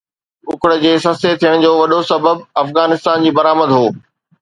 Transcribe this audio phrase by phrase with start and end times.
[0.47, 3.85] ڪڪڙ جي سستي ٿيڻ جو وڏو سبب افغانستان جي برآمد هو